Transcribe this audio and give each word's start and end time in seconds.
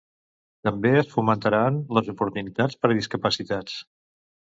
També 0.67 0.91
es 1.01 1.11
fomentaran 1.17 1.77
les 1.97 2.09
oportunitats 2.13 2.79
per 2.81 2.91
a 2.91 2.97
discapacitats. 3.01 3.77